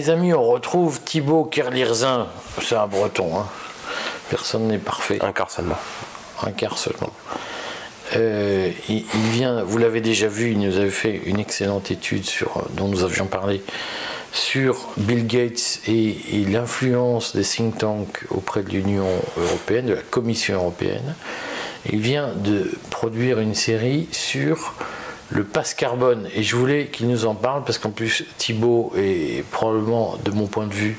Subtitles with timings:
[0.00, 2.26] mes amis, on retrouve Thibaut Kerlirzin.
[2.62, 3.38] C'est un breton.
[3.38, 3.46] Hein.
[4.30, 5.18] Personne n'est parfait.
[5.20, 5.76] Un quart seulement.
[6.42, 7.12] Un quart seulement.
[8.16, 12.64] Euh, il, vient, vous l'avez déjà vu, il nous avait fait une excellente étude sur,
[12.70, 13.62] dont nous avions parlé
[14.32, 19.06] sur Bill Gates et, et l'influence des think tanks auprès de l'Union
[19.36, 21.14] européenne, de la Commission européenne.
[21.92, 24.74] Il vient de produire une série sur
[25.30, 26.28] le passe carbone.
[26.34, 30.46] Et je voulais qu'il nous en parle parce qu'en plus, Thibault est probablement, de mon
[30.46, 30.98] point de vue,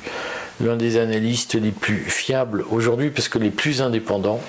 [0.61, 4.39] l'un des analystes les plus fiables aujourd'hui parce que les plus indépendants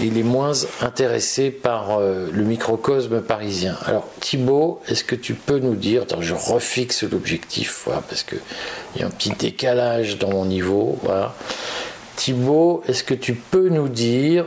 [0.00, 0.52] et les moins
[0.82, 3.76] intéressés par euh, le microcosme parisien.
[3.86, 8.40] Alors Thibault, est-ce que tu peux nous dire, je refixe l'objectif voilà, parce qu'il
[8.98, 10.98] y a un petit décalage dans mon niveau.
[11.02, 11.34] Voilà.
[12.16, 14.46] Thibault, est-ce que tu peux nous dire,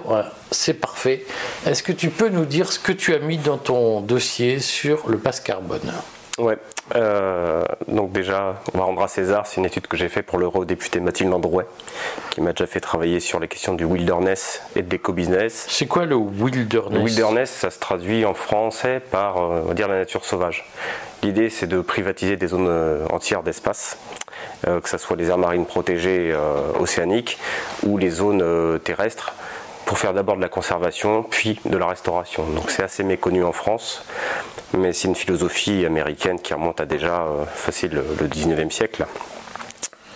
[0.51, 1.25] c'est parfait,
[1.65, 5.07] est-ce que tu peux nous dire ce que tu as mis dans ton dossier sur
[5.07, 5.93] le passe carbone?
[6.37, 6.57] Ouais,
[6.95, 10.39] euh, donc déjà, on va rendre à César, c'est une étude que j'ai faite pour
[10.39, 11.65] l'eurodéputé Mathilde Androuet,
[12.31, 15.67] qui m'a déjà fait travailler sur les questions du wilderness et de l'éco-business.
[15.69, 19.73] C'est quoi le wilderness Le wilderness, ça se traduit en français par, euh, on va
[19.73, 20.65] dire, la nature sauvage.
[21.21, 23.97] L'idée, c'est de privatiser des zones euh, entières d'espace,
[24.65, 26.35] que ce soit les aires marines protégées
[26.79, 27.37] océaniques
[27.83, 29.33] ou les zones terrestres,
[29.89, 32.45] pour faire d'abord de la conservation, puis de la restauration.
[32.51, 34.05] Donc c'est assez méconnu en France
[34.77, 39.05] mais c'est une philosophie américaine qui remonte à déjà euh, facile le, 19e siècle.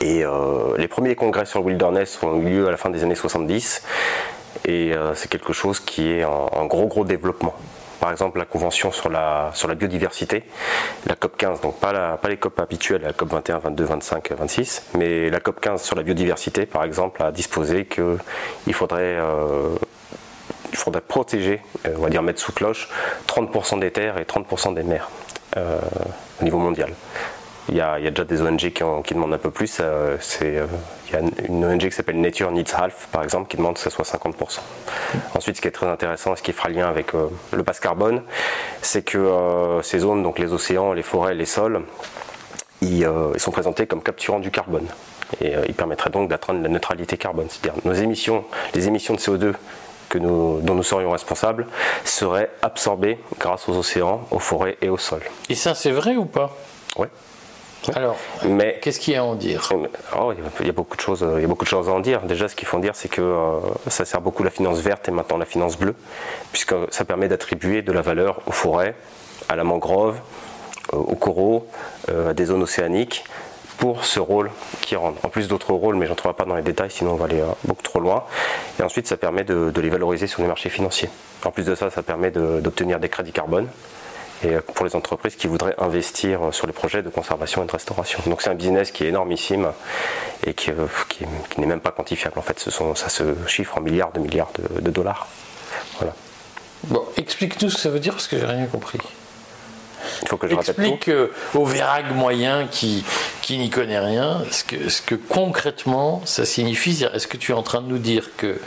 [0.01, 3.03] Et euh, les premiers congrès sur le wilderness ont eu lieu à la fin des
[3.03, 3.83] années 70,
[4.65, 7.55] et euh, c'est quelque chose qui est en, gros gros développement
[8.03, 10.43] par exemple la convention sur la, sur la biodiversité,
[11.07, 14.31] la COP 15, donc pas, la, pas les COP habituelles, la COP 21, 22, 25,
[14.33, 19.17] 26, mais la COP 15 sur la biodiversité, par exemple, a disposé qu'il faudrait
[20.73, 22.89] il faudrait protéger, euh, on va dire mettre sous cloche,
[23.27, 25.09] 30% des terres et 30% des mers
[25.55, 25.79] euh,
[26.41, 26.91] au niveau mondial.
[27.69, 29.77] Il y, a, déjà des ONG qui, demandent un peu plus.
[29.79, 33.75] Euh, il y a une ONG qui s'appelle Nature Needs Half, par exemple, qui demande
[33.75, 34.59] que ce soit 50%.
[35.35, 38.21] Ensuite, ce qui est très intéressant, ce qui fera lien avec le passe carbone,
[38.81, 41.81] c'est que ces zones, donc les océans, les forêts, les sols,
[42.81, 43.07] ils,
[43.37, 44.87] sont présentés comme capturant du carbone.
[45.41, 47.47] Et ils permettraient donc d'atteindre la neutralité carbone.
[47.49, 48.43] C'est-à-dire nos émissions,
[48.75, 49.53] les émissions de CO2
[50.19, 51.67] dont nous serions responsables
[52.03, 55.21] seraient absorbés grâce aux océans, aux forêts et au sol.
[55.49, 56.55] Et ça, c'est vrai ou pas?
[56.97, 57.07] Oui.
[57.95, 59.69] Alors, mais qu'est-ce qu'il y a à en dire?
[60.17, 61.99] Oh, il, y a beaucoup de choses, il y a beaucoup de choses à en
[61.99, 62.21] dire.
[62.21, 65.07] Déjà, ce qu'il faut en dire, c'est que euh, ça sert beaucoup la finance verte
[65.09, 65.95] et maintenant la finance bleue,
[66.51, 68.95] puisque ça permet d'attribuer de la valeur aux forêts,
[69.49, 70.19] à la mangrove,
[70.93, 71.67] euh, aux coraux,
[72.09, 73.23] euh, à des zones océaniques,
[73.77, 74.49] pour ce rôle
[74.81, 75.23] qui rentre.
[75.25, 77.43] En plus d'autres rôles, mais j'en trouverai pas dans les détails, sinon on va aller
[77.65, 78.23] beaucoup trop loin.
[78.79, 81.09] Et ensuite, ça permet de, les valoriser sur les marchés financiers.
[81.43, 83.67] En plus de ça, ça permet d'obtenir des crédits carbone
[84.43, 87.67] et euh, pour les entreprises qui voudraient investir euh, sur les projets de conservation et
[87.67, 88.19] de restauration.
[88.27, 89.71] Donc c'est un business qui est énormissime
[90.45, 90.71] et qui,
[91.57, 92.37] n'est même pas quantifiable.
[92.37, 95.27] En fait, ce sont, ça se chiffre en milliards de milliards de, de dollars.
[95.97, 96.13] Voilà.
[96.85, 98.99] Bon, explique-nous ce que ça veut dire parce que j'ai rien compris.
[100.21, 103.05] Il faut que je Explique euh, au Vérag moyen qui,
[103.41, 107.05] qui n'y connaît rien ce que, ce que concrètement ça signifie.
[107.13, 108.59] Est-ce que tu es en train de nous dire que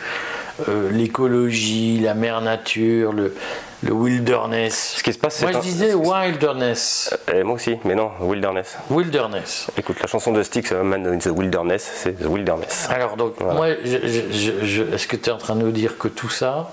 [0.69, 3.35] euh, l'écologie, la mer nature, le,
[3.83, 4.95] le wilderness.
[4.97, 7.17] Ce qui se passe, Moi, je disais wilderness.
[7.29, 8.77] Euh, moi aussi, mais non, wilderness.
[8.91, 9.69] Wilderness.
[9.77, 12.89] Écoute, la chanson de Styx, Man in the Wilderness, c'est the Wilderness.
[12.91, 16.73] Alors, donc, moi, est-ce que tu es en train de nous dire que tout ça,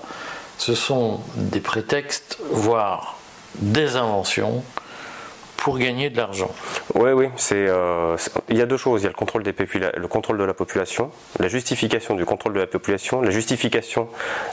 [0.58, 3.18] ce sont des prétextes, voire
[3.56, 4.64] des inventions
[5.64, 6.50] pour gagner de l'argent.
[6.94, 8.18] Oui, oui, c'est, euh,
[8.50, 9.00] il y a deux choses.
[9.00, 9.54] Il y a le contrôle, des
[9.96, 11.10] le contrôle de la population,
[11.40, 14.10] la justification du contrôle de la population, la justification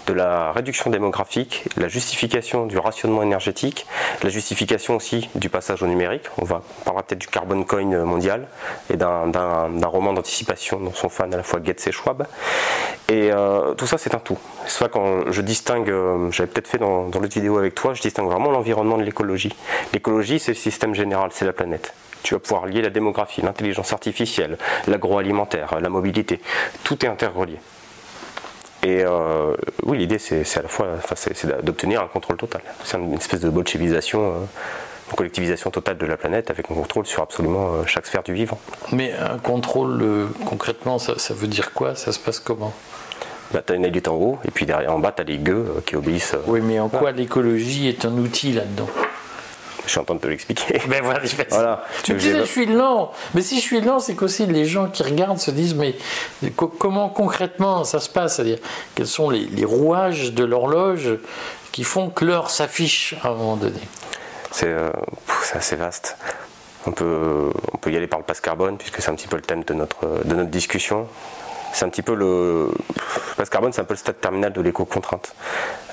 [0.08, 3.88] de la réduction démographique, la justification du rationnement énergétique,
[4.24, 6.28] la justification aussi du passage au numérique.
[6.38, 8.48] On va parler peut-être du carbon coin mondial
[8.90, 9.30] et d'un,
[9.84, 12.26] roman d'anticipation dont sont fans à la fois Goetz et Schwab.
[13.12, 14.38] Et euh, tout ça, c'est un tout.
[14.66, 17.94] C'est ça quand je distingue, euh, j'avais peut-être fait dans, dans l'autre vidéo avec toi,
[17.94, 19.54] je distingue vraiment l'environnement de l'écologie.
[19.92, 21.94] L'écologie, c'est le système général, c'est la planète.
[22.24, 26.40] Tu vas pouvoir lier la démographie, l'intelligence artificielle, l'agroalimentaire, la mobilité.
[26.86, 27.58] Tout est interrelié.
[28.84, 32.62] Et euh, oui, l'idée, c'est à la fois c'est d'obtenir un contrôle total.
[32.86, 34.48] C'est une espèce de bolchevisation,
[35.12, 38.34] une collectivisation totale de la planète avec un contrôle sur absolument euh, chaque sphère du
[38.34, 38.60] vivant.
[38.92, 41.96] Mais un contrôle, concrètement, ça, veut dire quoi?
[41.96, 42.74] Ça se passe comment?
[43.54, 45.38] Bah, tu as une élite en haut, et puis derrière, en bas, tu as les
[45.38, 46.36] gueux qui obéissent.
[46.48, 48.88] Oui, mais en quoi l'écologie est un outil là-dedans?
[49.86, 50.80] Je suis en train de te l'expliquer.
[50.88, 51.20] Ben voilà,
[52.04, 53.12] Tu je suis lent.
[53.34, 55.96] Mais si je suis lent, c'est qu'aussi les gens qui regardent se disent mais
[56.80, 58.36] comment concrètement ça se passe?
[58.36, 58.60] C'est-à-dire
[58.96, 61.18] quels sont les, rouages de l'horloge
[61.72, 63.82] qui font que l'heure s'affiche à un moment donné?
[64.52, 64.92] C'est euh,
[65.54, 66.18] assez vaste.
[66.86, 69.36] On peut, on peut y aller par le passe carbone, puisque c'est un petit peu
[69.36, 71.08] le thème de notre, de notre discussion.
[71.74, 72.68] C'est un petit peu le.
[72.68, 75.34] Le passe carbone, c'est un peu le stade terminal de l'éco-contrainte.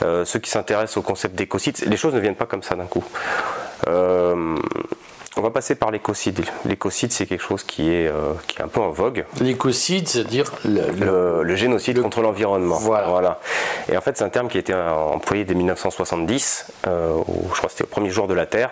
[0.03, 2.87] Euh, ceux qui s'intéressent au concept d'écocide, les choses ne viennent pas comme ça d'un
[2.87, 3.05] coup.
[3.87, 4.57] Euh,
[5.39, 6.45] on va passer par l'écocide.
[6.65, 9.25] L'écocide, c'est quelque chose qui est, euh, qui est un peu en vogue.
[9.41, 12.77] L'écocide, c'est-à-dire le, le, génocide contre l'environnement.
[12.79, 13.41] Voilà.
[13.91, 17.19] Et en fait, c'est un terme qui a été employé dès 1970, euh,
[17.53, 18.71] je crois que c'était au premier jour de la Terre,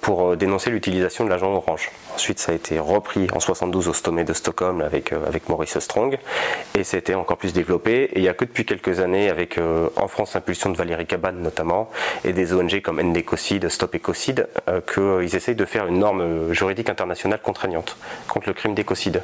[0.00, 1.90] pour euh, dénoncer l'utilisation de l'agent orange.
[2.14, 6.18] Ensuite, ça a été repris en 72 au sommet de Stockholm avec, avec Maurice Strong,
[6.74, 8.04] et c'était encore plus développé.
[8.04, 9.58] Et il n'y a que depuis quelques années, avec
[9.96, 11.90] en France l'impulsion de Valérie Cabane notamment,
[12.24, 14.48] et des ONG comme Ndécocide, Stop Écocide,
[14.92, 17.96] qu'ils essayent de faire une norme juridique internationale contraignante
[18.28, 19.22] contre le crime d'écocide.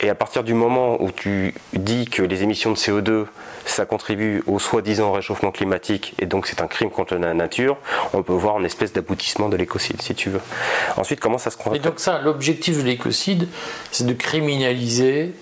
[0.00, 3.26] Et à partir du moment où tu dis que les émissions de CO2,
[3.64, 7.76] ça contribue au soi-disant réchauffement climatique, et donc c'est un crime contre la nature,
[8.12, 10.40] on peut voir une espèce d'aboutissement de l'écocide, si tu veux.
[10.96, 13.48] Ensuite, comment ça se Et donc ça, l'objectif de l'écocide,
[13.90, 15.32] c'est de criminaliser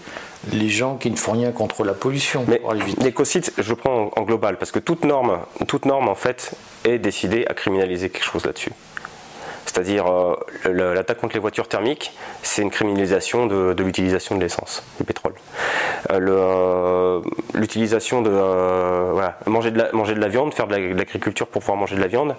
[0.52, 2.44] les gens qui ne font rien contre la pollution.
[2.49, 2.60] Mais
[2.99, 6.52] l'écocide, je prends en, global, parce que toute norme, toute norme, en fait,
[6.84, 8.72] est décidée à criminaliser quelque chose là-dessus.
[9.66, 10.37] C'est-à-dire euh,
[10.94, 12.12] l'attaque contre les voitures thermiques,
[12.43, 15.34] c'est une criminalisation de, l'utilisation de l'essence, du pétrole.
[16.11, 17.20] Euh, euh,
[17.55, 18.31] l'utilisation de
[19.46, 22.06] manger de la manger de la viande, faire de l'agriculture pour pouvoir manger de la
[22.06, 22.37] viande,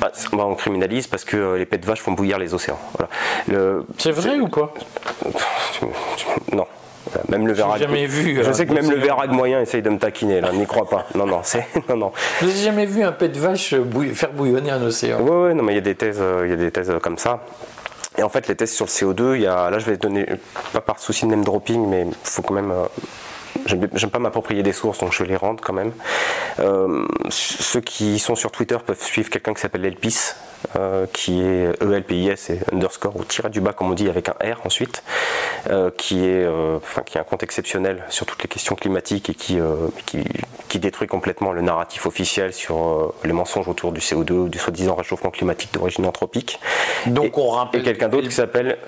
[0.00, 2.78] bah, on criminalise parce que les pets de vache font bouillir les océans.
[3.98, 4.72] C'est vrai ou pas?
[6.52, 6.66] Non.
[7.28, 7.80] Même le Verag.
[7.80, 8.42] jamais vu.
[8.42, 11.06] Je sais que même le Verag moyen essaye de me taquiner, là, n'y crois pas.
[11.14, 11.66] Non, non, c'est.
[11.88, 12.12] Non, non.
[12.40, 13.74] N'avez jamais vu un pet de vache
[14.14, 15.18] faire bouillonner un océan?
[15.20, 16.92] Oui, oui, non, mais il y a des thèses, euh, il y a des thèses
[17.02, 17.40] comme ça.
[18.16, 20.26] Et en fait, les thèses sur le CO2, il y a, là, je vais donner,
[20.72, 22.70] pas par souci de name dropping, mais il faut quand même.
[22.70, 22.86] Euh,
[23.66, 25.92] j'aime pas m'approprier des sources, donc je vais les rendre quand même.
[26.60, 30.34] Euh, ceux qui sont sur Twitter peuvent suivre quelqu'un qui s'appelle Elpis,
[30.76, 34.32] euh, qui est ELPIS et underscore ou tiré du bas comme on dit avec un
[34.32, 35.02] R ensuite,
[35.70, 39.30] euh, qui est euh, enfin qui a un compte exceptionnel sur toutes les questions climatiques
[39.30, 39.58] et qui,
[40.06, 40.24] qui,
[40.68, 45.30] qui détruit complètement le narratif officiel sur les mensonges autour du CO2 du soi-disant réchauffement
[45.30, 46.60] climatique d'origine anthropique.
[47.06, 48.78] Donc et, on rappelle et quelqu'un d'autre qui s'appelle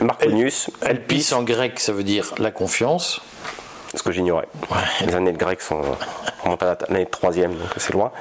[0.00, 0.70] Marconius.
[0.82, 3.20] Elpis en grec ça veut dire la confiance
[3.94, 4.48] ce que j'ignorais.
[5.04, 5.82] Les années de grec sont
[6.44, 8.12] remontent à l'année de troisième, donc c'est loin.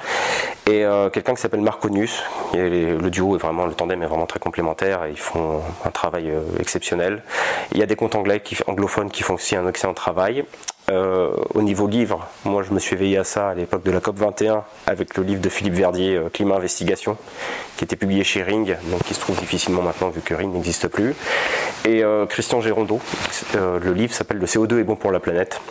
[0.68, 2.24] Et euh, quelqu'un qui s'appelle Marconius.
[2.54, 6.30] le duo est vraiment, le tandem est vraiment très complémentaire et ils font un travail
[6.30, 7.24] euh, exceptionnel.
[7.71, 10.45] Il y a des comptes anglais qui, anglophones qui font aussi un excellent travail.
[10.90, 14.00] Euh, au niveau livre, moi je me suis éveillé à ça à l'époque de la
[14.00, 17.18] COP 21 avec le livre de Philippe Verdier, Climat Investigation,
[17.78, 20.88] qui était publié chez Ring, donc qui se trouve difficilement maintenant vu que Ring n'existe
[20.88, 21.16] plus.
[21.86, 23.00] Et Christian Gérondeau,
[23.54, 25.62] le livre s'appelle Le CO2 est bon pour la planète.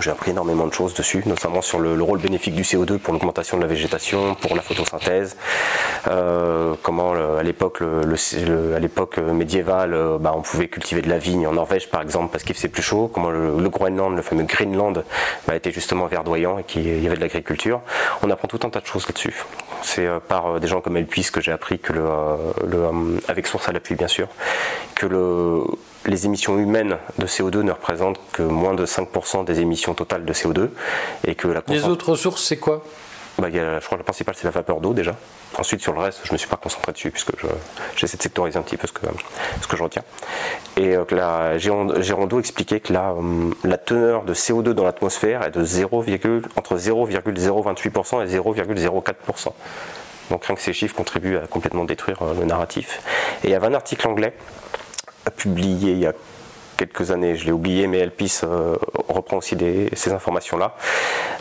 [0.00, 3.56] J'ai appris énormément de choses dessus, notamment sur le, rôle bénéfique du CO2 pour l'augmentation
[3.56, 5.36] de la végétation, pour la photosynthèse,
[6.06, 7.82] euh, comment à l'époque
[8.80, 12.44] l'époque médiévale, euh, bah, on pouvait cultiver de la vigne en Norvège par exemple parce
[12.44, 15.04] qu'il faisait plus chaud, comment le, Groenland, le fameux Greenland,
[15.46, 17.80] bah, était justement verdoyant et qu'il y avait de l'agriculture.
[18.22, 19.34] On apprend tout un tas de choses là-dessus.
[19.82, 21.92] C'est euh, par des gens comme Elpis que j'ai appris que
[23.28, 24.28] avec source à l'appui bien sûr,
[24.98, 25.62] que le
[26.06, 30.32] les émissions humaines de CO2 ne représentent que moins de 5% des émissions totales de
[30.32, 30.70] CO2
[31.26, 32.82] et que la Les autres sources, c'est quoi?
[33.38, 35.14] Bah, je crois que la principale c'est la vapeur d'eau déjà.
[35.56, 37.30] Ensuite sur le reste je ne me suis pas concentré dessus puisque
[37.94, 39.06] j'essaie de sectoriser un petit peu ce que,
[39.60, 40.02] ce que je retiens.
[40.76, 45.52] Et euh, la Gérondeau expliquait que la, euh, la teneur de CO2 dans l'atmosphère est
[45.52, 46.04] de 0,
[46.56, 49.52] entre 0,028% et 0,04%.
[50.30, 53.00] Donc rien que ces chiffres contribuent à complètement détruire euh, le narratif.
[53.44, 54.34] Et il y avait un article anglais
[55.30, 56.12] publié il y a
[56.78, 58.76] quelques années, je l'ai oublié, mais Elpis euh,
[59.08, 59.56] reprend aussi
[59.92, 60.76] ces informations-là,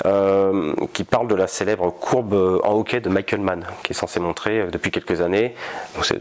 [0.06, 4.20] euh, qui parle de la célèbre courbe en hockey de Michael Mann, qui est censé
[4.20, 5.53] montrer euh, depuis quelques années,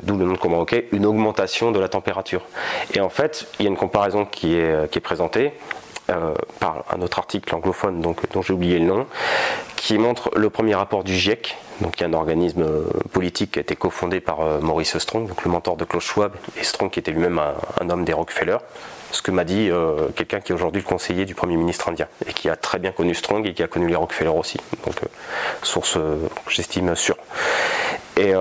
[0.03, 2.43] d'où le nom de courbe en hockey, une augmentation de la température.
[2.95, 5.53] Et en fait, il y a une comparaison qui est, qui est présentée.
[6.61, 9.07] Par un autre article anglophone donc, dont j'ai oublié le nom,
[9.77, 13.59] qui montre le premier rapport du GIEC, donc y a un organisme euh, politique qui
[13.59, 16.91] a été cofondé par euh, Maurice Strong, donc le mentor de Klaus Schwab, et Strong
[16.91, 17.41] qui était lui-même
[17.81, 18.57] un, homme des Rockefeller.
[19.13, 22.09] Ce que m'a dit euh, quelqu'un qui est aujourd'hui le conseiller du Premier ministre indien
[22.27, 24.59] et qui a très bien connu Strong et qui a connu les Rockefeller aussi.
[24.85, 24.97] Donc
[25.63, 25.99] source,
[26.49, 27.17] j'estime, sûre.
[28.17, 28.33] Et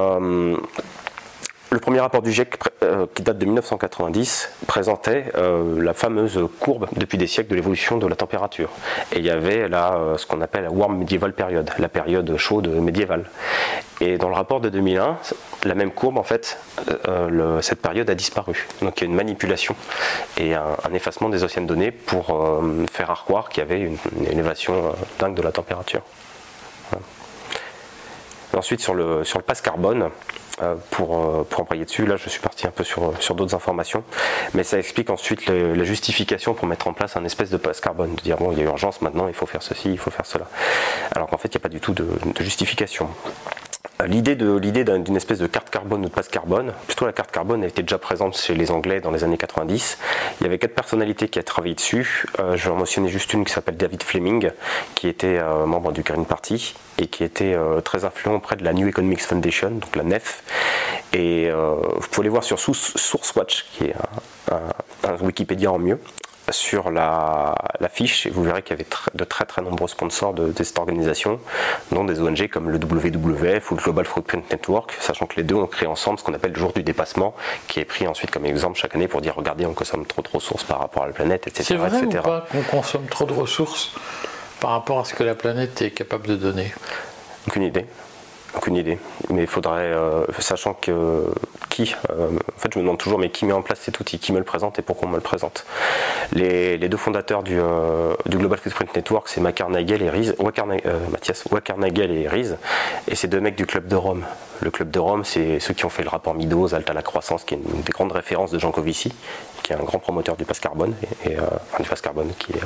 [1.71, 6.87] le premier rapport du GIEC, euh, qui date de 1990, présentait euh, la fameuse courbe
[6.95, 8.69] depuis des siècles de l'évolution de la température.
[9.11, 12.37] Et il y avait là euh, ce qu'on appelle la warm medieval period, la période
[12.37, 13.25] chaude médiévale.
[13.99, 15.17] Et dans le rapport de 2001,
[15.63, 16.59] la même courbe, en fait,
[17.61, 18.67] cette période a disparu.
[18.81, 19.73] Donc il y a une manipulation
[20.37, 22.37] et un, effacement des anciennes données pour
[22.91, 23.97] faire croire qu'il y avait une,
[24.29, 26.01] élévation dingue de la température.
[28.53, 30.09] Ensuite, sur le, sur le passe carbone,
[30.91, 32.05] pour, pour embrayer dessus.
[32.05, 34.03] Là, je suis parti un peu sur, sur d'autres informations,
[34.53, 38.15] mais ça explique ensuite la justification pour mettre en place un espèce de passe carbone,
[38.15, 40.25] de dire bon, il y a urgence maintenant, il faut faire ceci, il faut faire
[40.25, 40.47] cela.
[41.15, 42.07] Alors qu'en fait, il n'y a pas du tout de
[42.39, 43.09] justification.
[44.03, 47.69] L'idée d'une espèce de carte carbone ou de passe carbone, plutôt la carte carbone, elle
[47.69, 49.97] était déjà présente chez les Anglais dans les années 90.
[50.39, 52.25] Il y avait quatre personnalités qui ont travaillé dessus.
[52.39, 54.51] Euh, je vais en mentionner juste une qui s'appelle David Fleming,
[54.95, 58.65] qui était euh, membre du Green Party et qui était euh, très influent auprès de
[58.65, 60.43] la New Economics Foundation, donc la NEF.
[61.13, 63.95] Et vous pouvez les voir sur SourceWatch, qui est
[64.51, 65.97] un, un Wikipédia en mieux
[66.51, 67.55] sur la,
[67.89, 71.39] fiche et vous verrez qu'il y avait de très très nombreux sponsors de, cette organisation,
[71.91, 75.55] dont des ONG comme le WWF ou le Global Footprint Network, sachant que les deux
[75.55, 77.35] ont créé ensemble ce qu'on appelle le jour du dépassement,
[77.67, 80.29] qui est pris ensuite comme exemple chaque année pour dire regardez on consomme trop de
[80.29, 81.63] ressources par rapport à la planète, etc.
[81.63, 83.93] C'est vrai ou pas qu'on consomme trop de ressources
[84.59, 86.73] par rapport à ce que la planète est capable de donner?
[87.47, 87.85] Aucune idée.
[88.57, 88.97] Aucune idée.
[89.29, 91.25] Mais il faudrait, euh, sachant que
[91.69, 94.17] qui, euh, en fait je me demande toujours, mais qui met en place cet outil,
[94.17, 95.65] qui me le présente et pourquoi on me le présente?
[96.31, 100.33] Les, deux fondateurs du, euh, du, Global Footprint Network, c'est Nagel et Riz,
[101.11, 102.55] Mathias et Riz,
[103.07, 104.23] et c'est deux mecs du Club de Rome.
[104.61, 107.43] Le Club de Rome, c'est ceux qui ont fait le rapport Midos, Alta la croissance,
[107.43, 109.13] qui est une des grandes références de Jean Covici,
[109.63, 110.95] qui est un grand promoteur du passe carbone,
[111.25, 111.35] et,
[111.79, 112.61] du passe carbone, qui est,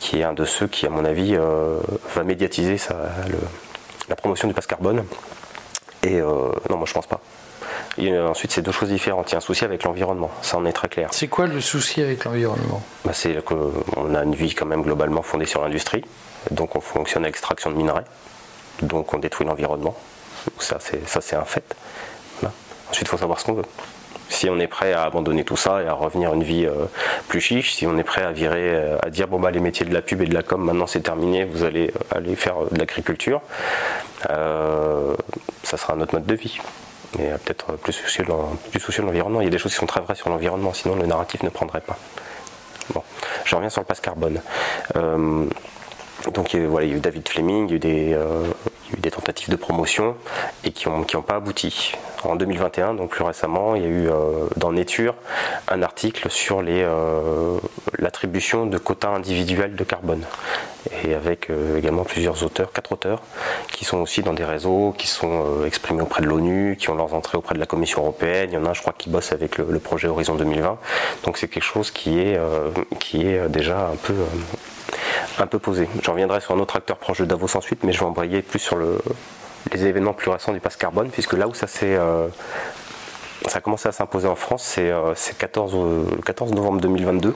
[0.00, 2.96] qui est un de ceux qui, à mon avis, va médiatiser ça,
[3.28, 3.38] le,
[4.10, 5.04] la promotion du passe carbone.
[6.02, 7.20] Et euh, non, moi je pense pas.
[7.98, 9.30] Et ensuite, c'est deux choses différentes.
[9.30, 11.08] Il y a un souci avec l'environnement, ça en est très clair.
[11.12, 12.82] C'est quoi le souci avec l'environnement?
[13.04, 16.04] Bah, C'est qu'on a une vie quand même globalement fondée sur l'industrie,
[16.50, 18.04] donc on fonctionne à l'extraction de minerais,
[18.82, 19.96] donc on détruit l'environnement.
[20.58, 21.74] Ça, c'est un fait.
[22.90, 23.64] Ensuite, il faut savoir ce qu'on veut
[24.30, 26.86] si on est prêt à abandonner tout ça et à revenir à une vie euh,
[27.28, 29.84] plus chiche, si on est prêt à virer, euh, à dire bon bah les métiers
[29.84, 32.78] de la pub et de la com maintenant c'est terminé, vous allez euh, faire de
[32.78, 33.42] l'agriculture,
[34.22, 36.58] ça sera un autre mode de vie.
[37.18, 39.40] Et peut-être plus soucieux, de l'environnement.
[39.40, 41.48] Il y a des choses qui sont très vraies sur l'environnement, sinon le narratif ne
[41.48, 41.98] prendrait pas.
[42.94, 43.02] Bon,
[43.44, 44.40] je reviens sur le passe carbone.
[46.32, 48.18] Donc voilà, il y a eu David Fleming, il y a
[48.96, 50.16] eu des, tentatives de promotion
[50.62, 51.96] et qui n'ont qui pas abouti.
[52.24, 55.14] En 2021, donc plus récemment, il y a eu euh, dans Nature
[55.68, 57.58] un article sur euh,
[57.98, 60.22] l'attribution de quotas individuels de carbone.
[61.04, 63.22] Et avec euh, également plusieurs auteurs, quatre auteurs,
[63.72, 67.14] qui sont aussi dans des réseaux, qui sont exprimés auprès de l'ONU, qui ont leurs
[67.14, 68.50] entrées auprès de la Commission européenne.
[68.52, 70.78] Il y en a je crois, qui bosse avec le, projet Horizon 2020.
[71.24, 72.38] Donc c'est quelque chose qui est,
[72.98, 74.14] qui est déjà un peu
[75.38, 75.88] un peu posé.
[76.02, 78.58] J'en reviendrai sur un autre acteur proche de Davos ensuite, mais je vais embrayer plus
[78.58, 78.98] sur le,
[79.72, 82.28] les événements plus récents du pass carbone, puisque là où ça s'est euh,
[83.46, 87.34] ça a commencé à s'imposer en France, c'est euh, 14, le 14 novembre 2022,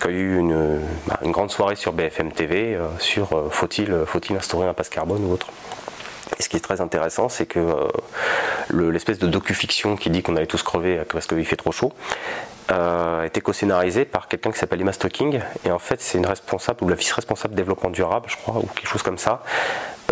[0.00, 4.20] qu'il y a eu une, bah, grande soirée sur BFM TV euh, sur faut-il faut
[4.34, 5.48] instaurer un pass carbone ou autre.
[6.38, 7.60] Et ce qui est très intéressant, c'est que
[8.72, 11.92] l'espèce de docu-fiction qui dit qu'on allait tous crever parce qu'il fait trop chaud,
[13.24, 15.40] été co-scénarisé par quelqu'un qui s'appelle Emma Stocking.
[15.64, 18.88] Et en fait, c'est une responsable, ou la vice-responsable développement durable, je crois, ou quelque
[18.88, 19.42] chose comme ça,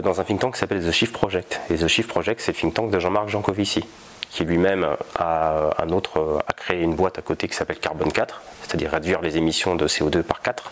[0.00, 1.61] dans un think tank qui s'appelle The Shift Project.
[1.71, 3.85] Et The Shift Project, c'est le think tank de Jean-Marc Jancovici,
[4.31, 4.87] qui lui-même
[5.19, 9.21] a, un autre, a créé une boîte à côté qui s'appelle Carbone 4, c'est-à-dire réduire
[9.23, 10.71] les émissions de CO2 par 4.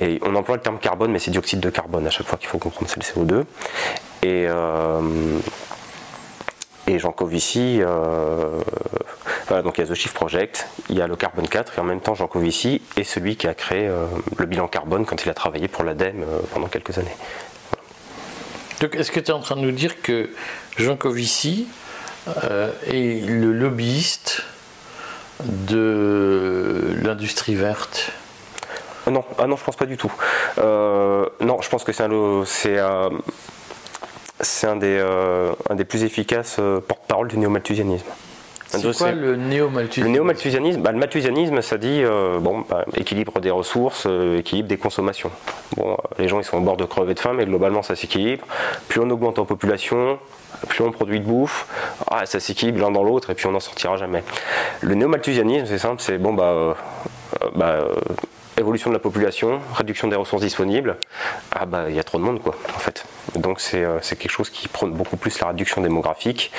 [0.00, 2.48] Et on emploie le terme carbone, mais c'est dioxyde de carbone à chaque fois qu'il
[2.48, 3.44] faut comprendre c'est le CO2.
[4.22, 5.38] Et, euh,
[6.86, 8.60] et euh,
[9.48, 11.80] voilà, donc il y a The Shift Project, il y a le Carbone 4, et
[11.80, 15.24] en même temps Jean Covici est celui qui a créé euh, le bilan carbone quand
[15.24, 17.16] il a travaillé pour l'ADEME pendant quelques années.
[18.80, 20.28] Donc, est-ce que tu es en train de nous dire que
[20.76, 21.66] Jean Covici
[22.28, 24.42] euh, est le lobbyiste
[25.44, 28.12] de l'industrie verte?
[29.06, 30.12] Ah non, ah non, je pense pas du tout.
[30.58, 32.76] Euh, non, je pense que c'est un, c'est
[34.66, 38.04] euh, un des plus efficaces porte-parole du néo-malthusianisme.
[38.68, 43.40] C'est quoi le néo-malthusianisme Le néo-malthusianisme, bah, le malthusianisme, ça dit euh, bon, bah, équilibre
[43.40, 45.30] des ressources, euh, équilibre des consommations.
[45.76, 47.94] Bon, euh, les gens ils sont au bord de crever de faim, mais globalement ça
[47.94, 48.44] s'équilibre.
[48.88, 50.18] Plus on augmente en population,
[50.68, 51.66] plus on produit de bouffe,
[52.10, 54.24] ah, ça s'équilibre l'un dans l'autre et puis on n'en sortira jamais.
[54.80, 56.76] Le néo-malthusianisme, c'est simple, c'est bon bah,
[57.54, 57.84] bah
[58.58, 60.96] évolution de la population, réduction des ressources disponibles,
[61.52, 63.04] ah bah il y a trop de monde quoi en fait.
[63.34, 66.52] Donc c'est euh, quelque chose qui prône beaucoup plus la réduction démographique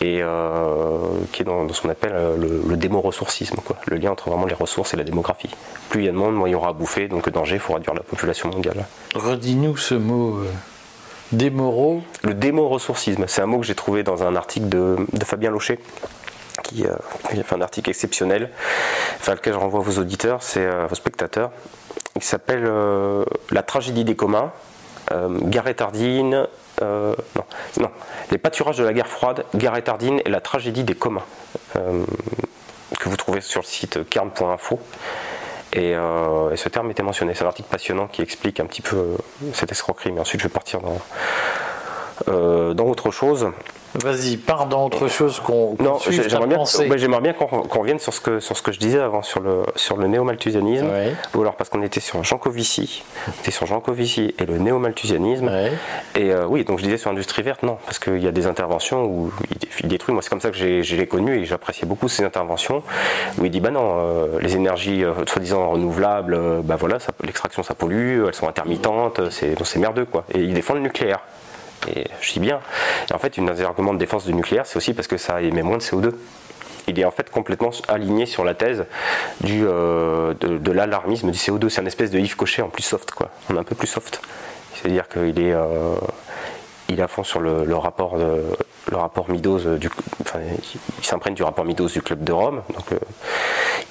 [0.00, 0.98] et euh,
[1.32, 3.76] qui est dans, ce qu'on appelle euh, le, le démo-ressourcisme, quoi.
[3.86, 5.50] le lien entre vraiment les ressources et la démographie.
[5.88, 7.60] Plus il y a de monde, moins il y aura à bouffer, donc danger, il
[7.60, 8.86] faut réduire la population mondiale.
[9.14, 10.40] Redis-nous ce mot.
[11.32, 15.50] Démoro Le démo-ressourcisme, c'est un mot que j'ai trouvé dans un article de, de Fabien
[15.50, 15.78] Locher,
[16.64, 16.98] qui, a
[17.44, 18.50] fait un article exceptionnel,
[19.18, 21.50] enfin lequel je renvoie vos auditeurs, c'est vos spectateurs,
[22.18, 22.68] qui s'appelle
[23.50, 24.52] La tragédie des communs,
[25.12, 26.46] Gareth Hardin,
[26.80, 27.14] non,
[27.80, 27.90] non,
[28.30, 31.24] les pâturages de la guerre froide, Gareth Hardin et la tragédie des communs,
[31.74, 34.78] que vous trouvez sur le site kern.info.
[35.72, 37.34] Et, ce terme était mentionné.
[37.34, 39.16] C'est un article passionnant qui explique un petit peu
[39.52, 40.98] cette escroquerie, mais ensuite je vais partir dans,
[42.28, 43.48] euh, dans autre chose.
[43.94, 46.64] Vas-y, pars dans autre chose qu'on Non, j'aimerais bien,
[46.96, 49.64] j'aimerais bien qu'on revienne sur ce, que, sur ce que je disais avant sur le,
[49.74, 50.88] sur le néo-malthusianisme.
[51.34, 54.58] Ou alors parce qu'on était sur Jean Covici, on était sur Jean Covici et le
[54.58, 55.50] néo-malthusianisme.
[56.14, 58.46] Et euh, oui, donc je disais sur l'industrie verte, non, parce qu'il y a des
[58.46, 59.32] interventions où
[59.82, 60.12] il, détruit.
[60.12, 62.82] Moi, c'est comme ça que j'ai connu et j'appréciais beaucoup ces interventions
[63.38, 68.24] où il dit bah non, euh, les énergies soi-disant renouvelables, bah voilà, l'extraction ça pollue,
[68.26, 70.24] elles sont intermittentes, c'est merdeux quoi.
[70.32, 71.20] Et il défend le nucléaire.
[71.88, 72.60] Et je dis bien.
[73.10, 75.40] Et en fait, une des arguments de défense du nucléaire, c'est aussi parce que ça
[75.40, 76.12] émet moins de CO2.
[76.88, 78.84] Il est en fait complètement aligné sur la thèse
[79.40, 81.68] du, euh, de, l'alarmisme du CO2.
[81.68, 83.30] C'est une espèce de Yves Cochet en plus soft, quoi.
[83.48, 84.20] On est un peu plus soft.
[84.74, 85.94] C'est-à-dire qu'il est, euh,
[86.90, 88.42] il est sur le, rapport de,
[88.90, 89.88] le rapport Midos du,
[90.22, 90.40] enfin,
[90.98, 92.62] il s'imprègne du rapport Midos du club de Rome.
[92.74, 92.98] Donc, euh,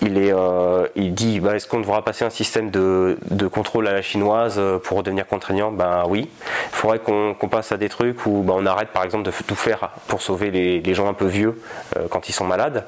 [0.01, 3.17] il est, euh, il dit, bah, est-ce qu'on devra passer un système de,
[3.51, 5.71] contrôle à la chinoise euh, pour devenir contraignant?
[5.71, 6.29] Ben oui.
[6.71, 9.55] Il faudrait qu'on passe à des trucs où ben, on arrête, par exemple, de tout
[9.55, 11.61] faire pour sauver les, gens un peu vieux
[12.09, 12.85] quand ils sont malades.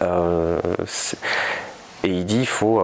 [0.00, 0.06] et
[2.04, 2.80] il dit, il faut,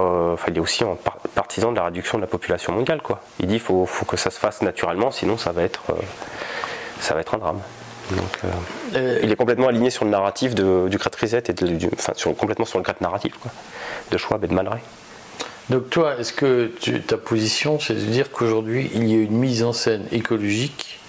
[0.49, 0.97] il est aussi en
[1.35, 3.21] partisan de la réduction de la population mondiale, quoi.
[3.41, 5.95] Il dit, il faut, faut que ça se fasse naturellement, sinon ça va être,
[7.01, 7.61] ça va être un drame.
[8.11, 8.49] Donc, euh,
[8.97, 12.13] euh, il est complètement aligné sur le narratif de, du Great Reset et du, enfin,
[12.17, 13.51] sur, complètement sur le Great narratif quoi,
[14.11, 14.69] de Schwab et de Man
[15.71, 16.71] Donc toi, est-ce que
[17.07, 21.01] ta position, c'est de dire qu'aujourd'hui, il y a une mise en scène écologique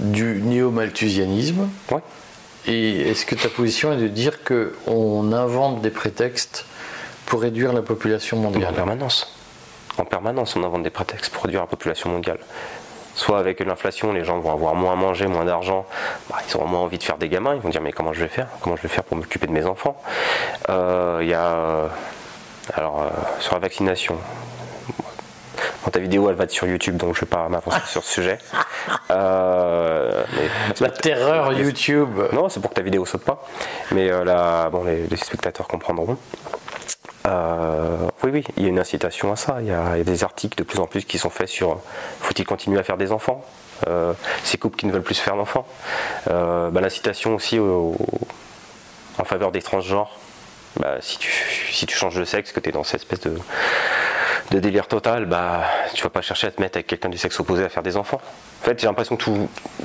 [0.00, 2.00] du néo-malthusianisme ouais.
[2.66, 6.66] Et est-ce que ta position est de dire qu'on invente des prétextes
[7.30, 9.32] pour réduire la population mondiale En permanence.
[9.98, 12.38] En permanence, on invente des prétextes pour réduire la population mondiale
[13.14, 15.84] soit avec l'inflation, les gens vont avoir moins à manger, moins d'argent,
[16.30, 18.20] bah, ils auront moins envie de faire des gamins, ils vont dire mais comment je
[18.20, 18.46] vais faire?
[18.60, 20.00] Comment je vais faire pour m'occuper de mes enfants?
[20.70, 21.88] Euh, Il y a euh,
[22.72, 23.08] alors euh,
[23.40, 24.16] sur la vaccination.
[25.92, 28.38] ta vidéo elle va être sur YouTube donc je vais pas m'avancer sur ce sujet.
[29.10, 32.20] la terreur YouTube.
[32.32, 33.42] Non, c'est pour que ta vidéo saute pas.
[33.90, 36.16] Mais là, bon, les spectateurs comprendront.
[37.26, 39.58] Euh, oui, oui, il y a une incitation à ça.
[39.60, 41.80] Il y, a, des articles de plus en plus qui sont faits sur
[42.20, 43.44] faut-il continuer à faire des enfants
[43.88, 44.12] euh,
[44.44, 45.66] Ces couples qui ne veulent plus faire d'enfants.
[46.30, 50.18] Euh, bah, L'incitation aussi en faveur des transgenres.
[50.78, 53.36] Bah, si, tu, changes de sexe, que tu es dans cette espèce de,
[54.52, 57.38] de délire total, bah, tu vas pas chercher à te mettre avec quelqu'un du sexe
[57.40, 58.20] opposé à faire des enfants.
[58.62, 59.24] En fait, j'ai l'impression que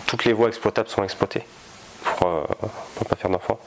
[0.05, 1.43] toutes les voies exploitables sont exploitées
[2.05, 3.59] pour, ne euh, pas faire d'enfants.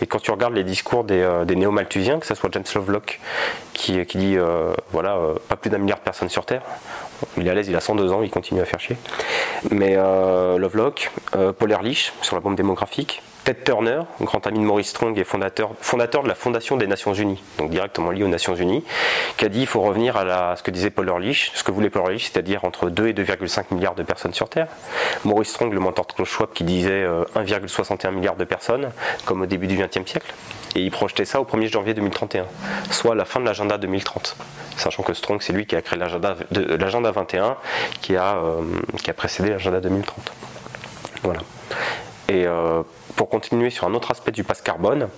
[0.00, 3.20] Et quand tu regardes les discours des, euh, néo-malthusiens, que ce soit James Lovelock
[3.72, 6.62] qui, qui dit euh, voilà, pas plus d'un milliard de personnes sur Terre,
[7.36, 8.96] il est à l'aise, il a 102 ans, il continue à faire chier.
[9.70, 11.10] Mais Lovelock,
[11.58, 15.72] Paul Ehrlich sur la bombe démographique, Ted Turner, grand ami de Maurice Strong et fondateur,
[16.22, 18.84] de la Fondation des Nations Unies, donc directement lié aux Nations Unies,
[19.36, 21.90] qui a dit qu'il faut revenir à, ce que disait Paul Ehrlich, ce que voulait
[21.90, 24.68] Paul Ehrlich, c'est-à-dire entre 2 et 2,5 milliards de personnes sur Terre.
[25.24, 28.90] Maurice Strong, le mentor de Klaus Schwab, qui disait 1,61 euh, milliard de personnes,
[29.24, 30.32] comme au début du XXe siècle.
[30.76, 32.46] Et il projetait ça au 1er janvier 2031,
[32.90, 34.36] soit la fin de l'agenda 2030.
[34.76, 37.56] Sachant que Strong, c'est lui qui a créé l'agenda 21,
[38.00, 38.62] qui a, euh,
[39.02, 40.32] qui a précédé l'agenda 2030.
[41.24, 41.40] Voilà.
[42.28, 42.82] Et euh,
[43.16, 45.08] pour continuer sur un autre aspect du passe carbone,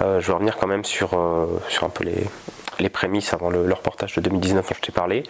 [0.00, 2.24] euh, je vais revenir quand même sur, euh, sur un peu les,
[2.78, 5.22] les prémices avant le, reportage de 2019 dont je t'ai parlé.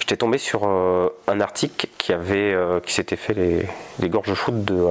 [0.00, 3.66] J'étais tombé sur euh, un article qui avait qui s'était fait les,
[4.00, 4.84] les gorges chaudes de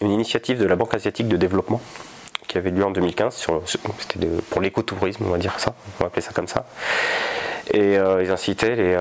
[0.00, 1.80] une initiative de la Banque asiatique de développement
[2.46, 3.46] qui avait lieu en 2015
[3.98, 6.66] c'était pour l'écotourisme on va dire ça on va appeler ça comme ça
[7.72, 8.96] et ils incitaient les,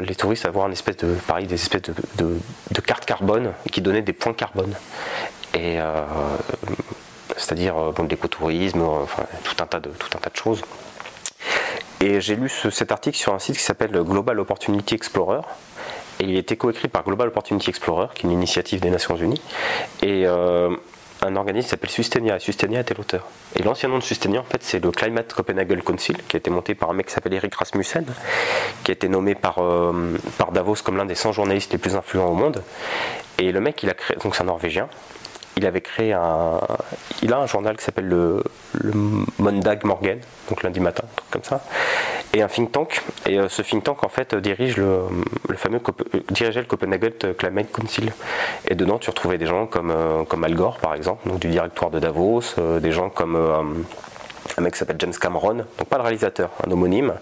[0.00, 3.80] les touristes à avoir une espèce de pareil des espèces de, de cartes carbone qui
[3.80, 4.74] donnaient des points carbone
[5.56, 6.04] euh,
[7.36, 10.62] c'est-à-dire euh, bon, l'écotourisme, euh, enfin, tout un tas de tout un tas de choses.
[12.00, 15.40] Et j'ai lu cet article sur un site qui s'appelle Global Opportunity Explorer.
[16.20, 19.40] Et il était coécrit par Global Opportunity Explorer, qui est une initiative des Nations Unies,
[20.02, 22.36] et un organisme qui s'appelle Sustenia.
[22.36, 23.26] Et Sustenia était l'auteur.
[23.56, 26.50] Et l'ancien nom de Sustenia, en fait, c'est le Climate Copenhagen Council, qui a été
[26.50, 28.06] monté par un mec qui s'appelle Eric Rasmussen,
[28.84, 29.60] qui a été nommé par,
[30.38, 32.62] par Davos comme l'un des 100 journalistes les plus influents au monde.
[33.38, 34.88] Et le mec, il a créé, donc c'est un Norvégien,
[35.58, 36.60] il avait créé un.
[37.22, 38.42] Il a un journal qui s'appelle le,
[39.38, 41.60] Mondag Morgen, donc lundi matin, un truc comme ça,
[42.32, 43.02] et un think tank.
[43.26, 45.02] Et euh, ce think tank, en fait, dirige le,
[45.56, 45.80] fameux.
[46.14, 48.12] Euh, dirigeait le Copenhagen Climate Council.
[48.68, 51.90] Et dedans, tu retrouvais des gens comme, euh, comme Al Gore, par exemple, du directoire
[51.90, 52.42] de Davos,
[52.80, 53.84] des gens comme.
[54.58, 57.14] Un mec qui s'appelle James Cameron, donc pas le réalisateur, un homonyme,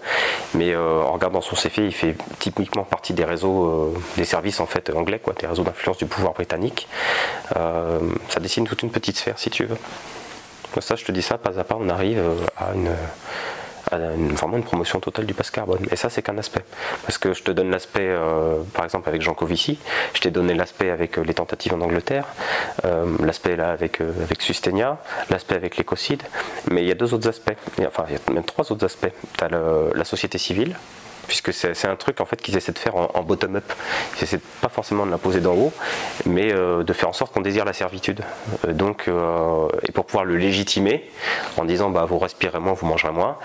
[0.55, 4.59] mais euh, en regardant son CV, il fait typiquement partie des réseaux, euh, des services
[4.59, 6.87] en fait anglais, quoi, des réseaux d'influence du pouvoir britannique.
[7.55, 9.77] Euh, ça dessine toute une petite sphère, si tu veux.
[10.79, 12.21] Ça, je te dis ça, pas à pas, on arrive
[12.57, 12.89] à une
[13.91, 15.85] vraiment une promotion totale du passe carbone.
[15.91, 16.63] Et ça, c'est qu'un aspect.
[17.03, 19.79] Parce que je te donne l'aspect, euh, par exemple, avec Jean Covici,
[20.13, 22.25] je t'ai donné l'aspect avec euh, les tentatives en Angleterre,
[22.85, 24.97] euh, l'aspect là avec, avec Sustenia,
[25.29, 26.23] l'aspect avec l'écocide,
[26.69, 29.11] mais il y a deux autres aspects, enfin, il y a même trois autres aspects.
[29.37, 30.75] Tu as la société civile,
[31.27, 33.71] puisque c'est un truc en fait qu'ils essaient de faire en, bottom-up.
[34.17, 35.73] Ils essaient pas forcément de l'imposer d'en haut,
[36.25, 38.21] mais euh, de faire en sorte qu'on désire la servitude.
[38.65, 41.09] Euh, donc, euh, et pour pouvoir le légitimer,
[41.57, 43.37] en disant bah vous respirez moins, vous mangerez moins,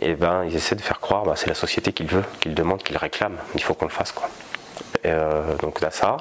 [0.00, 2.82] et ben ils essaient de faire croire bah, c'est la société qu'il veut, qu'il demande,
[2.82, 3.36] qu'il réclame.
[3.54, 4.28] Il faut qu'on le fasse quoi.
[5.60, 6.16] donc là ça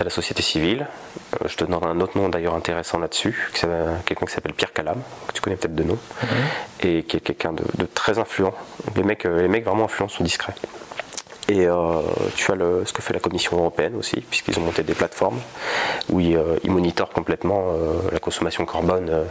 [0.00, 0.86] à la société civile.
[1.34, 3.50] Euh, je te donne un autre nom d'ailleurs intéressant là-dessus,
[4.06, 6.28] quelqu'un qui s'appelle Pierre Calam, que tu connais peut-être de nom, mhm.
[6.88, 8.54] et qui est quelqu'un de, très influent.
[8.96, 10.54] Les mecs, euh, les mecs vraiment influents sont discrets.
[11.48, 12.02] Et euh,
[12.36, 15.40] tu as le, ce que fait la Commission européenne aussi, puisqu'ils ont monté des plateformes
[16.10, 17.72] où ils, monitorent complètement
[18.12, 19.24] la consommation carbone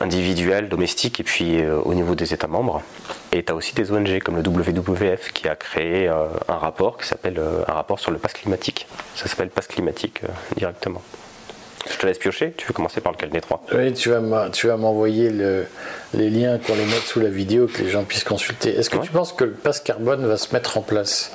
[0.00, 2.82] individuelle, domestique, et puis au niveau des États membres.
[3.32, 6.98] Et tu as aussi des ONG comme le WWF qui a créé euh, un rapport
[6.98, 8.86] qui s'appelle euh, un rapport sur le pass climatique.
[9.14, 11.00] Ça s'appelle pass climatique euh, directement.
[11.90, 13.64] Je te laisse piocher, tu veux commencer par lequel des trois?
[13.72, 15.30] Oui, tu vas m'envoyer
[16.14, 18.76] les liens qu'on les mette sous la vidéo, que les gens puissent consulter.
[18.76, 21.32] Est-ce que tu penses que le pass carbone va se mettre en place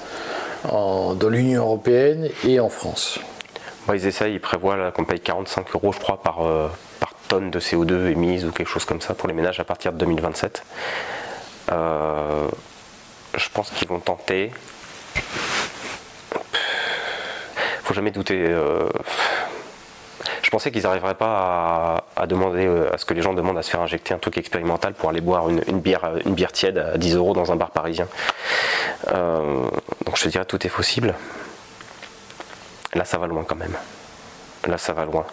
[0.64, 3.20] dans l'Union Européenne et en France?
[3.94, 6.40] Ils essayent, ils prévoient qu'on paye 45 euros, je crois, par,
[7.28, 9.92] par tonne de CO2 émise ou quelque chose comme ça pour les ménages à partir
[9.92, 10.64] de 2027.
[11.72, 12.48] Euh,
[13.36, 14.52] je pense qu'ils vont tenter.
[17.84, 18.46] Faut jamais douter.
[18.48, 18.90] Euh,
[20.42, 23.64] je pensais qu'ils n'arriveraient pas à, demander euh, à ce que les gens demandent à
[23.64, 26.98] se faire injecter un truc expérimental pour aller boire une, bière, une bière tiède à
[26.98, 28.08] 10 euros dans un bar parisien.
[29.12, 31.14] donc je te dirais tout est possible.
[32.94, 33.76] Là ça va loin quand même.
[34.66, 35.26] Là ça va loin.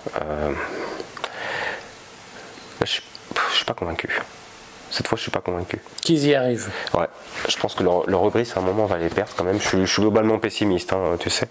[2.84, 3.00] Je,
[3.50, 4.08] je suis pas convaincu.
[4.94, 5.80] Cette fois, je suis pas convaincu.
[6.02, 6.70] Qu'ils y arrivent.
[6.96, 7.08] Ouais.
[7.48, 9.60] Je pense que leur, leur à un moment, va les perdre quand même.
[9.60, 11.48] Je, suis globalement pessimiste, hein, tu sais.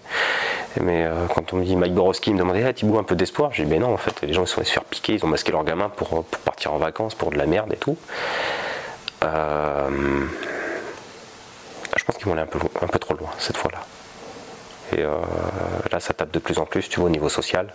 [0.80, 3.52] Mais euh, quand on me dit Mike Borowski me demandait, ah, Thibaut, un peu d'espoir,
[3.52, 5.24] j'ai dit, mais non, en fait, les gens ils sont allés se faire piquer, ils
[5.26, 7.98] ont masqué leurs gamins pour, partir en vacances, pour de la merde et tout.
[9.24, 9.90] Euh,
[11.98, 13.84] je pense qu'ils vont aller un peu, un peu trop loin cette fois-là.
[14.96, 15.18] Et euh,
[15.92, 17.74] là, ça tape de plus en plus, tu vois, au niveau social.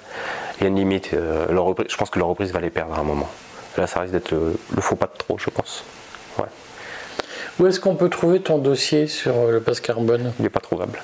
[0.57, 1.11] Il y a une limite.
[1.11, 3.29] je pense que leur reprise va les perdre à un moment.
[3.77, 5.83] Là, ça risque d'être le, faux pas de trop, je pense.
[6.37, 6.45] Ouais.
[7.59, 10.33] Où est-ce qu'on peut trouver ton dossier sur euh, le passe carbone?
[10.39, 11.01] Il n'est pas trouvable.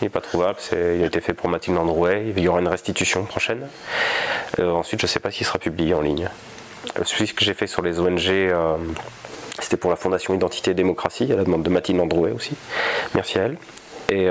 [0.00, 0.58] Il n'est pas trouvable.
[0.72, 2.32] il a été fait pour Mathilde Androuet.
[2.36, 3.68] Il y aura une restitution prochaine.
[4.58, 6.28] Euh, ensuite, je ne sais pas s'il sera publié en ligne.
[6.98, 8.32] Euh, celui que j'ai fait sur les ONG,
[9.60, 12.52] c'était pour la Fondation Identité et Démocratie, à la demande de Mathilde Androuet aussi.
[13.14, 13.58] Merci à elle.
[14.12, 14.26] Et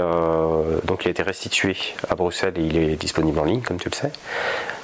[0.83, 1.77] donc il a été restitué
[2.09, 4.11] à Bruxelles et il est disponible en ligne, comme tu le sais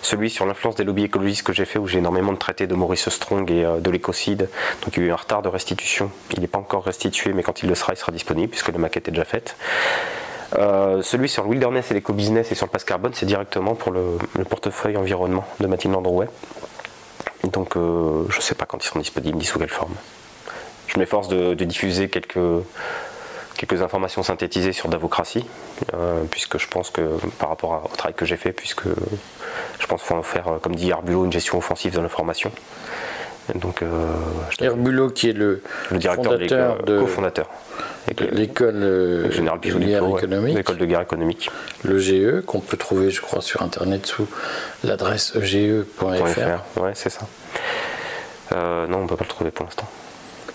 [0.05, 2.75] celui sur l'influence des lobbies écologistes que j'ai fait, où j'ai énormément de traités de
[2.75, 4.49] Maurice Strong et euh, de l'écocide.
[4.83, 6.11] Donc il y a eu un retard de restitution.
[6.33, 8.77] Il n'est pas encore restitué, mais quand il le sera, il sera disponible, puisque la
[8.77, 9.57] maquette est déjà faite.
[10.57, 13.91] Euh, celui sur le wilderness et l'éco-business et sur le passe carbone, c'est directement pour
[13.91, 16.27] le, portefeuille environnement de Mathilde Landrouet.
[17.43, 19.95] Donc euh, je ne sais pas quand ils seront disponibles ni sous quelle forme.
[20.87, 22.37] Je m'efforce de, diffuser quelques,
[23.57, 25.45] quelques informations synthétisées sur Davocratie,
[26.29, 27.01] puisque je pense que
[27.39, 28.87] par rapport au travail que j'ai fait, puisque
[29.79, 32.51] je pense qu'il faut en faire, euh, comme dit Herbulot, une gestion offensive de l'information.
[33.53, 33.87] Donc, euh,
[34.59, 37.47] Herbulot qui est le, directeur de cofondateur
[38.17, 41.51] de l'école euh, générale de guerre économique, l'école de guerre économique,
[41.83, 44.27] le GE qu'on peut trouver, je crois, sur internet sous
[44.83, 46.81] l'adresse ege.fr.
[46.81, 47.27] Ouais, c'est ça.
[48.51, 49.87] non, on ne peut pas le trouver pour l'instant.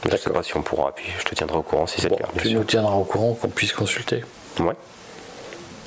[0.04, 2.08] Je ne sais pas si on pourra, puis je te tiendrai au courant si c'est
[2.08, 2.28] le cas.
[2.40, 4.24] Tu nous tiendras au courant qu'on puisse consulter.
[4.58, 4.74] Ouais.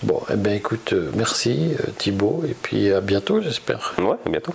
[0.04, 3.95] Bon, eh bien écoute, euh, merci euh, Thibaut, et puis à bientôt j'espère.
[3.97, 4.54] Ouais, à bientôt.